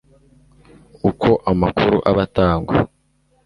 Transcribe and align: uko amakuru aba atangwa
uko 1.09 1.29
amakuru 1.51 1.97
aba 2.09 2.21
atangwa 2.27 2.75